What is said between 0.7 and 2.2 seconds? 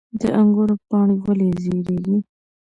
پاڼې ولې ژیړیږي؟